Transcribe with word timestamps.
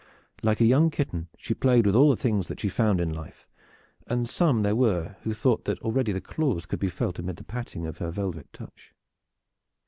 Like 0.41 0.59
a 0.59 0.65
young 0.65 0.89
kitten 0.89 1.27
she 1.37 1.53
played 1.53 1.85
with 1.85 1.93
all 1.95 2.15
things 2.15 2.47
that 2.47 2.59
she 2.59 2.69
found 2.69 2.99
in 2.99 3.13
life, 3.13 3.47
and 4.07 4.27
some 4.27 4.63
there 4.63 4.75
were 4.75 5.15
who 5.21 5.31
thought 5.35 5.65
that 5.65 5.77
already 5.83 6.11
the 6.11 6.19
claws 6.19 6.65
could 6.65 6.79
be 6.79 6.89
felt 6.89 7.19
amid 7.19 7.35
the 7.35 7.43
patting 7.43 7.85
of 7.85 7.99
her 7.99 8.09
velvet 8.09 8.51
touch. 8.51 8.95